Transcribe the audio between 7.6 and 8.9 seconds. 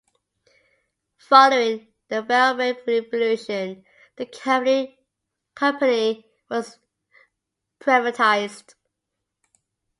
privatized.